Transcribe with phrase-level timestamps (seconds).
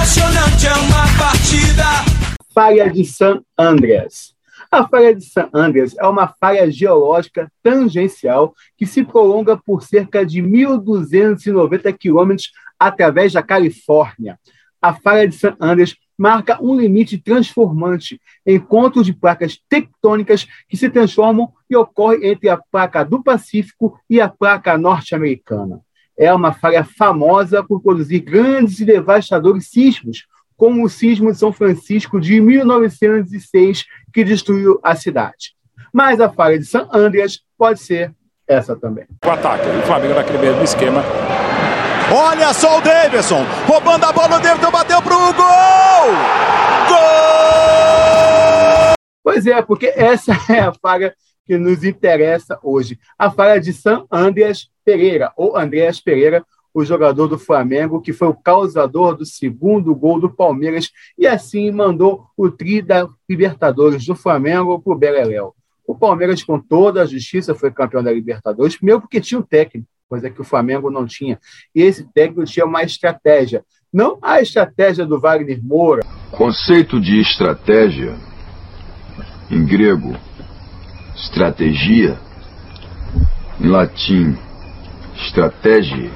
[0.00, 1.84] emocionante é uma partida.
[2.54, 4.34] Falha de San Andreas.
[4.70, 10.24] A falha de San Andreas é uma falha geológica tangencial que se prolonga por cerca
[10.24, 14.38] de 1.290 quilômetros através da Califórnia.
[14.80, 20.88] A falha de San Andreas marca um limite transformante, encontro de placas tectônicas que se
[20.88, 25.82] transformam e ocorre entre a placa do Pacífico e a placa norte-americana.
[26.18, 31.52] É uma falha famosa por produzir grandes e devastadores sismos, como o sismo de São
[31.52, 35.54] Francisco de 1906, que destruiu a cidade.
[35.92, 38.12] Mas a falha de San Andreas pode ser
[38.46, 39.06] essa também.
[39.24, 41.02] O ataque, o Flamengo naquele mesmo esquema.
[42.12, 46.10] Olha só o Davidson, roubando a bola, o Davidson bateu pro gol!
[46.88, 47.00] Gol!
[49.22, 51.14] Pois é, porque essa é a falha
[51.46, 52.98] que nos interessa hoje.
[53.18, 56.44] A falha de San Andreas Pereira, ou Andreas Pereira,
[56.74, 61.70] o jogador do Flamengo, que foi o causador do segundo gol do Palmeiras e assim
[61.70, 65.54] mandou o tri da Libertadores do Flamengo para o Beleléu.
[65.86, 69.88] O Palmeiras, com toda a justiça, foi campeão da Libertadores, primeiro porque tinha um técnico,
[70.08, 71.38] coisa que o Flamengo não tinha.
[71.72, 76.02] E esse técnico tinha uma estratégia, não a estratégia do Wagner Moura.
[76.32, 78.16] Conceito de estratégia,
[79.50, 80.16] em grego,
[81.14, 82.18] estratégia,
[83.60, 84.36] em latim,
[85.26, 86.10] estratégia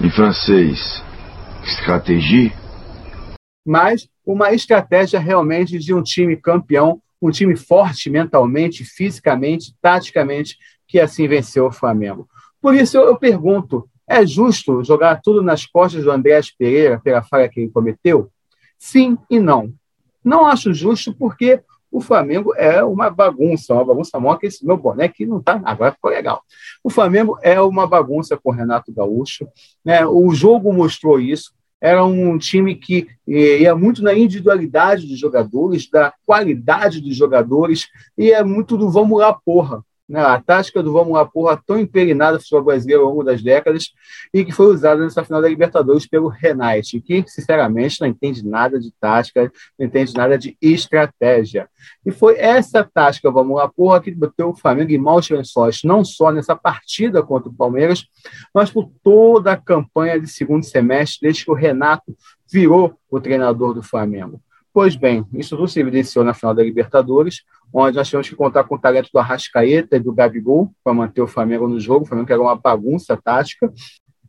[0.00, 1.02] em francês,
[1.64, 2.52] stratégie.
[3.66, 11.00] Mas uma estratégia realmente de um time campeão, um time forte mentalmente, fisicamente, taticamente, que
[11.00, 12.28] assim venceu o Flamengo.
[12.60, 17.48] Por isso eu pergunto: é justo jogar tudo nas costas do Andrés Pereira pela falha
[17.48, 18.30] que ele cometeu?
[18.78, 19.72] Sim e não.
[20.24, 21.60] Não acho justo porque
[21.92, 25.60] o Flamengo é uma bagunça, uma bagunça maior que esse meu boné que não está.
[25.62, 26.42] Agora ficou legal.
[26.82, 29.46] O Flamengo é uma bagunça com o Renato Gaúcho.
[29.84, 30.04] Né?
[30.06, 31.52] O jogo mostrou isso.
[31.78, 37.88] Era um time que eh, ia muito na individualidade dos jogadores, da qualidade dos jogadores,
[38.16, 41.78] e é muito do vamos lá, porra né, a tática do vamos lá, porra, tão
[41.78, 43.92] imperinada no futebol brasileiro ao longo das décadas
[44.32, 48.78] e que foi usada nessa final da Libertadores pelo Renate, que, sinceramente, não entende nada
[48.78, 51.68] de tática, não entende nada de estratégia.
[52.04, 56.04] E foi essa tática, vamos lá, porra, que bateu o Flamengo em maus lençóis, não
[56.04, 58.04] só nessa partida contra o Palmeiras,
[58.54, 62.14] mas por toda a campanha de segundo semestre, desde que o Renato
[62.50, 64.40] virou o treinador do Flamengo.
[64.72, 68.64] Pois bem, isso tudo se evidenciou na final da Libertadores, onde nós tivemos que contar
[68.64, 72.04] com o talento do Arrascaeta e do Gabigol para manter o Flamengo no jogo.
[72.04, 73.70] O Flamengo que era uma bagunça tática,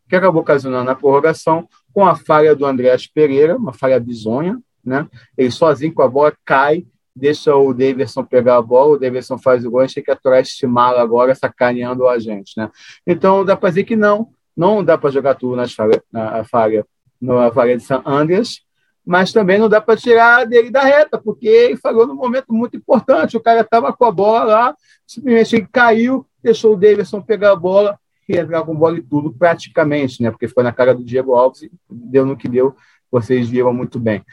[0.09, 4.59] que acabou ocasionando a prorrogação com a falha do Andréas Pereira, uma falha bizonha.
[4.83, 5.07] Né?
[5.37, 9.65] Ele sozinho com a bola cai, deixa o Davidson pegar a bola, o Davidson faz
[9.65, 12.53] o gol, a gente tem que aturar esse mal agora, sacaneando a gente.
[12.57, 12.69] Né?
[13.07, 16.85] Então, dá para dizer que não, não dá para jogar tudo nas falha, na falha,
[17.21, 18.61] na falha de San Andreas,
[19.05, 22.77] mas também não dá para tirar dele da reta, porque ele falou num momento muito
[22.77, 23.35] importante.
[23.35, 24.75] O cara estava com a bola lá,
[25.05, 29.33] simplesmente ele caiu, deixou o Davidson pegar a bola e entrar com bola e tudo,
[29.33, 30.31] praticamente, né?
[30.31, 32.75] porque foi na cara do Diego Alves e deu no que deu,
[33.11, 34.23] vocês viram muito bem.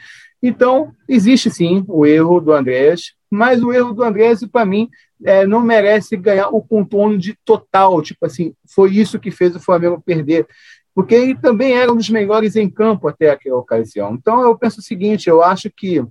[0.41, 4.89] Então, existe sim o erro do Andrés, mas o erro do Andrés, para mim,
[5.23, 8.01] é, não merece ganhar o contorno de total.
[8.01, 10.47] Tipo assim, foi isso que fez o Flamengo perder
[10.93, 14.13] porque ele também era um dos melhores em campo até aquela ocasião.
[14.13, 16.03] Então, eu penso o seguinte: eu acho que,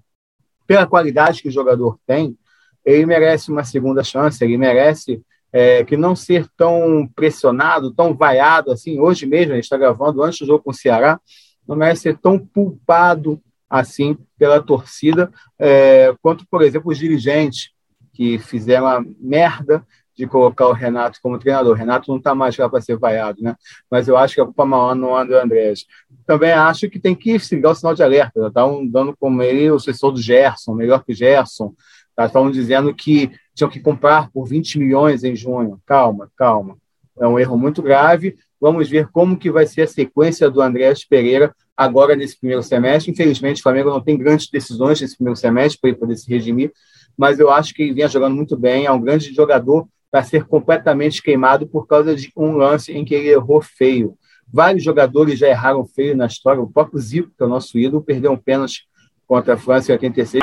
[0.66, 2.36] pela qualidade que o jogador tem,
[2.84, 8.72] ele merece uma segunda chance, ele merece é, que não ser tão pressionado, tão vaiado
[8.72, 8.98] assim.
[8.98, 11.20] Hoje mesmo, a gente está gravando antes do jogo com o Ceará,
[11.66, 17.70] não merece ser tão culpado assim pela torcida, é, quanto, por exemplo, os dirigentes
[18.12, 19.86] que fizeram a merda
[20.20, 21.72] de colocar o Renato como treinador.
[21.72, 23.56] O Renato não está mais lá para ser vaiado, né?
[23.90, 25.86] Mas eu acho que a culpa maior não é do Andrés.
[26.26, 28.46] Também acho que tem que ligar o sinal de alerta.
[28.46, 31.72] Estão tá dando como ele o sucessor do Gerson, melhor que Gerson.
[32.10, 32.52] Estavam tá?
[32.52, 35.80] dizendo que tinham que comprar por 20 milhões em junho.
[35.86, 36.76] Calma, calma.
[37.18, 38.36] É um erro muito grave.
[38.60, 43.10] Vamos ver como que vai ser a sequência do Andrés Pereira agora nesse primeiro semestre.
[43.10, 46.70] Infelizmente, o Flamengo não tem grandes decisões nesse primeiro semestre para ele poder se redimir,
[47.16, 50.44] mas eu acho que ele vinha jogando muito bem, é um grande jogador para ser
[50.44, 54.16] completamente queimado por causa de um lance em que ele errou feio.
[54.52, 56.60] Vários jogadores já erraram feio na história.
[56.60, 58.82] O próprio Zico, que é o nosso ídolo, perdeu um pênalti
[59.26, 60.42] contra a França em 86.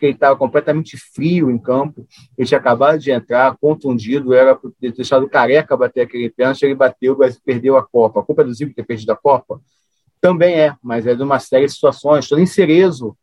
[0.00, 2.06] Ele estava completamente frio em campo,
[2.38, 7.38] ele tinha acabado de entrar, contundido, era deixado careca bater aquele pênalti, ele bateu, mas
[7.38, 8.20] perdeu a Copa.
[8.20, 9.60] A culpa é do Zico ter perdido a Copa?
[10.20, 12.24] Também é, mas é de uma série de situações.
[12.24, 13.16] Estou em Cerezo,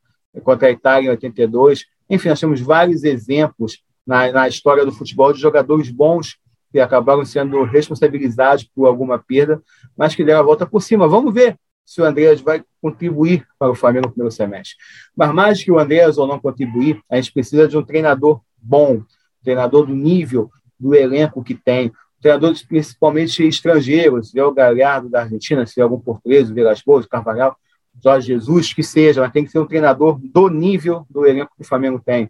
[0.44, 1.86] contra a Itália em 82.
[2.10, 6.38] Enfim, nós temos vários exemplos na, na história do futebol de jogadores bons
[6.72, 9.62] que acabaram sendo responsabilizados por alguma perda,
[9.96, 11.08] mas que deram a volta por cima.
[11.08, 14.76] Vamos ver se o Andreas vai contribuir para o Flamengo no primeiro semestre.
[15.16, 19.02] Mas mais que o Andreas ou não contribuir, a gente precisa de um treinador bom,
[19.42, 21.92] treinador do nível do elenco que tem,
[22.22, 26.81] treinadores principalmente estrangeiros, se tiver o Galhardo da Argentina, se tiver algum português, o Vilas
[26.81, 27.56] Boas, o Carvalhal,
[28.04, 31.64] Jorge Jesus, que seja, mas tem que ser um treinador do nível do elenco que
[31.64, 32.30] o Flamengo tem.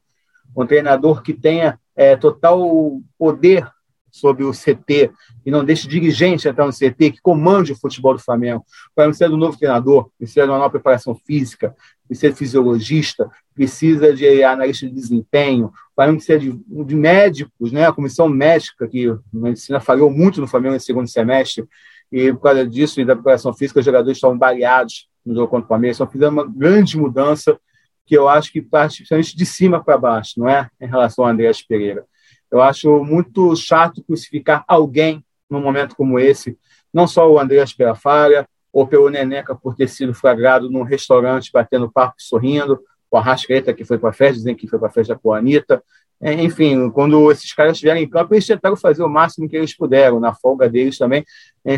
[0.55, 3.69] Um treinador que tenha é, total poder
[4.17, 5.11] sobre o CT
[5.45, 8.63] e não deixe dirigente entrar no CT, que comande o futebol do Flamengo.
[8.95, 11.75] Para ser do novo treinador, precisa de uma nova preparação física,
[12.07, 17.87] precisa de fisiologista, precisa de analista de desempenho, para precisa de, de médicos, né?
[17.87, 21.65] a comissão médica, que a medicina falhou muito no Flamengo no segundo semestre,
[22.11, 25.65] e por causa disso e da preparação física, os jogadores estavam baleados no jogo contra
[25.65, 27.59] o Palmeiras, então fizeram uma grande mudança
[28.05, 30.69] que eu acho que parte principalmente de cima para baixo, não é?
[30.79, 32.05] Em relação ao Andrés Pereira.
[32.51, 36.57] Eu acho muito chato crucificar alguém num momento como esse,
[36.93, 41.51] não só o Andrés pela falha, ou pelo Neneca por ter sido flagrado num restaurante
[41.51, 42.79] batendo papo sorrindo,
[43.09, 45.39] o Arrascaeta que foi para a festa, dizem que foi para a festa com a
[45.39, 45.81] Anitta.
[46.19, 49.75] É, enfim, quando esses caras estiverem em campo, eles tentaram fazer o máximo que eles
[49.75, 51.23] puderam, na folga deles também.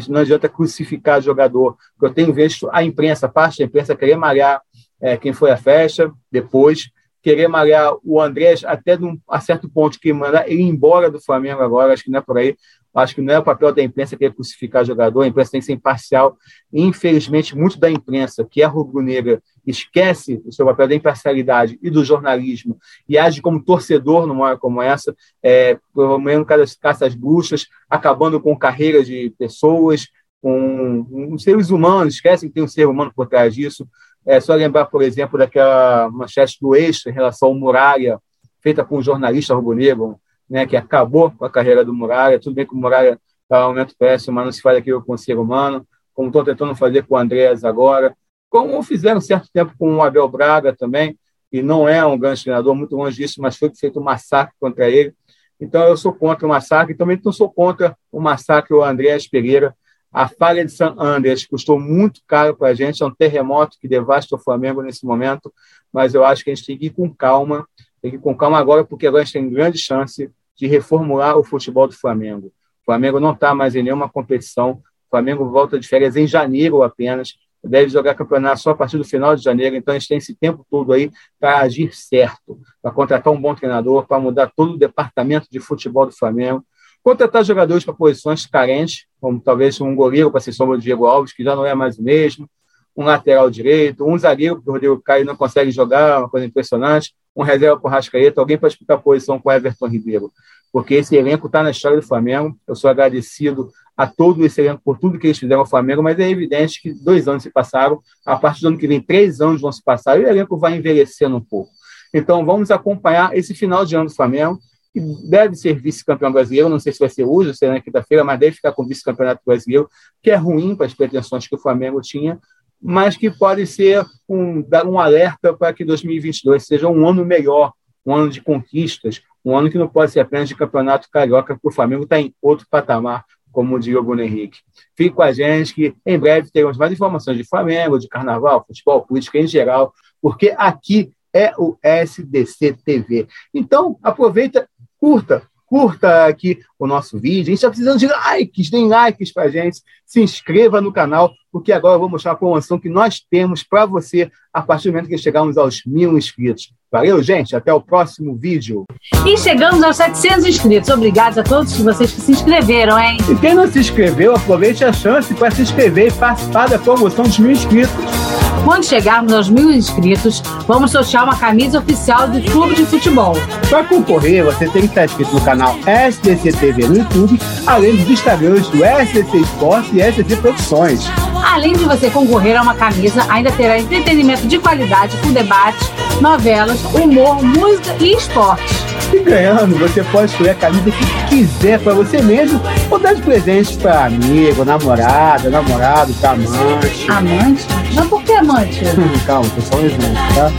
[0.07, 1.77] Não adianta crucificar jogador.
[2.01, 4.61] Eu tenho visto a imprensa, a parte da imprensa, querer malhar
[5.01, 6.89] é, quem foi à festa, depois,
[7.21, 11.61] querer malhar o Andrés até num, a certo ponto, que mandar ele embora do Flamengo
[11.61, 12.55] agora, acho que não é por aí.
[12.93, 15.65] Acho que não é o papel da imprensa querer crucificar jogador, a imprensa tem que
[15.65, 16.37] ser imparcial.
[16.73, 22.03] Infelizmente, muito da imprensa, que é rubro-negra, esquece o seu papel da imparcialidade e do
[22.03, 22.77] jornalismo
[23.07, 26.45] e age como torcedor numa hora como essa, é, promovendo
[26.81, 30.07] caças bruxas, acabando com carreiras de pessoas,
[30.41, 33.87] com, com seres humanos, esquecem que tem um ser humano por trás disso.
[34.25, 38.19] É só lembrar, por exemplo, daquela manchete do Extra em relação ao Muralha,
[38.61, 40.19] feita por um jornalista rubro-negro,
[40.49, 42.39] né, que acabou com a carreira do Muralha.
[42.39, 45.13] Tudo bem que o Muralha está um momento péssimo, mas não se faz aquilo com
[45.13, 48.15] o ser humano, como estão tentando fazer com o Andréas agora,
[48.49, 51.17] como fizeram certo tempo com o Abel Braga também,
[51.51, 54.89] e não é um grande treinador, muito longe disso, mas foi feito um massacre contra
[54.89, 55.13] ele.
[55.59, 59.75] Então, eu sou contra o massacre, também não sou contra o massacre ao Andréas Pereira,
[60.11, 63.87] a falha de San Andreas custou muito caro para a gente, é um terremoto que
[63.87, 65.53] devasta o Flamengo nesse momento,
[65.93, 67.67] mas eu acho que a gente tem que ir com calma,
[68.01, 71.37] tem que ir com calma agora, porque agora a gente tem grande chance de reformular
[71.37, 72.47] o futebol do Flamengo.
[72.81, 76.81] O Flamengo não está mais em nenhuma competição, o Flamengo volta de férias em janeiro
[76.81, 80.17] apenas, deve jogar campeonato só a partir do final de janeiro, então a gente tem
[80.17, 84.73] esse tempo todo aí para agir certo, para contratar um bom treinador, para mudar todo
[84.73, 86.63] o departamento de futebol do Flamengo,
[87.03, 91.33] Contratar jogadores para posições carentes, como talvez um goleiro para ser sombra do Diego Alves,
[91.33, 92.49] que já não é mais o mesmo,
[92.95, 97.13] um lateral direito, um zagueiro, porque o Rodrigo Caio não consegue jogar, uma coisa impressionante,
[97.35, 100.31] um reserva para o Rascaeta, alguém para disputar posição com Everton Ribeiro.
[100.71, 102.55] Porque esse elenco está na história do Flamengo.
[102.67, 106.19] Eu sou agradecido a todo esse elenco por tudo que eles fizeram ao Flamengo, mas
[106.19, 109.61] é evidente que dois anos se passaram, a partir do ano que vem, três anos
[109.61, 111.71] vão se passar, e o elenco vai envelhecendo um pouco.
[112.13, 114.59] Então, vamos acompanhar esse final de ano do Flamengo
[114.93, 114.99] que
[115.29, 118.55] deve ser vice-campeão brasileiro, não sei se vai ser hoje, será na quinta-feira, mas deve
[118.55, 119.87] ficar com vice-campeonato brasileiro,
[120.21, 122.39] que é ruim para as pretensões que o Flamengo tinha,
[122.81, 127.73] mas que pode ser um, dar um alerta para que 2022 seja um ano melhor,
[128.05, 131.67] um ano de conquistas, um ano que não pode ser apenas de campeonato carioca, porque
[131.67, 134.59] o Flamengo está em outro patamar, como o Diogo Henrique.
[134.95, 139.05] Fique com a gente que em breve teremos mais informações de Flamengo, de carnaval, futebol,
[139.05, 143.27] política em geral, porque aqui é o SDC TV.
[143.53, 144.67] Então, aproveita
[144.99, 147.43] curta, curta aqui o nosso vídeo.
[147.43, 149.81] A gente está precisando de likes, deem likes para a gente.
[150.05, 153.85] Se inscreva no canal, porque agora eu vou mostrar a promoção que nós temos para
[153.85, 156.73] você a partir do momento que chegarmos aos mil inscritos.
[156.91, 157.55] Valeu, gente.
[157.55, 158.83] Até o próximo vídeo.
[159.25, 160.89] E chegamos aos 700 inscritos.
[160.89, 163.17] Obrigados a todos vocês que se inscreveram, hein?
[163.29, 167.25] E quem não se inscreveu, aproveite a chance para se inscrever e participar da promoção
[167.25, 168.18] dos mil inscritos.
[168.63, 173.33] Quando chegarmos aos mil inscritos, vamos sortear uma camisa oficial do Clube de Futebol.
[173.69, 178.09] Para concorrer, você tem que estar inscrito no canal SDC TV no YouTube, além dos
[178.09, 181.05] Instagrams do SDC Esporte e SDC Produções.
[181.53, 186.83] Além de você concorrer a uma camisa, ainda terá entretenimento de qualidade com debate, novelas,
[186.93, 188.88] humor, música e esportes.
[189.11, 193.21] E ganhando, você pode escolher a camisa que quiser para você mesmo ou dar de
[193.21, 197.09] presente para amigo, namorada, namorado, para amante.
[197.09, 197.67] Amante?
[197.93, 198.81] Mas por que amante?
[199.25, 200.51] Calma, foi só um exemplo, tá?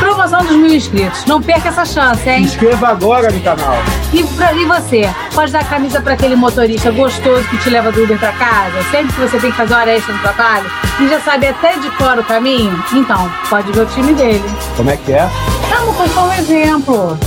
[0.00, 1.24] Promoção dos mil inscritos.
[1.26, 2.42] Não perca essa chance, hein?
[2.42, 3.76] Inscreva agora no canal.
[4.12, 5.08] E, pra, e você?
[5.32, 8.82] Pode dar a camisa para aquele motorista gostoso que te leva do Uber para casa?
[8.90, 10.68] Sempre que você tem que fazer hora extra no trabalho
[11.00, 12.82] e já sabe até de cor o caminho?
[12.92, 14.44] Então, pode ver o time dele.
[14.76, 15.28] Como é que é?
[15.70, 17.18] Vamos, foi só um exemplo.